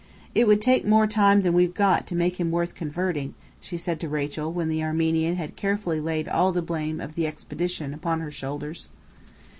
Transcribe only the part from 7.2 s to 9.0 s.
expedition upon her shoulders.